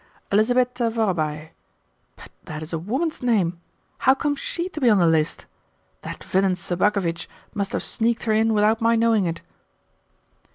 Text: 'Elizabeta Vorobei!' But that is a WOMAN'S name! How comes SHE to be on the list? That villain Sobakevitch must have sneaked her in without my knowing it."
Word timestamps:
'Elizabeta 0.31 0.89
Vorobei!' 0.89 1.51
But 2.15 2.31
that 2.45 2.63
is 2.63 2.73
a 2.73 2.79
WOMAN'S 2.79 3.21
name! 3.21 3.61
How 3.99 4.15
comes 4.15 4.39
SHE 4.39 4.69
to 4.69 4.81
be 4.81 4.89
on 4.89 4.97
the 4.97 5.05
list? 5.05 5.45
That 6.01 6.23
villain 6.23 6.55
Sobakevitch 6.55 7.27
must 7.53 7.73
have 7.73 7.83
sneaked 7.83 8.23
her 8.23 8.33
in 8.33 8.55
without 8.55 8.81
my 8.81 8.95
knowing 8.95 9.25
it." 9.25 9.43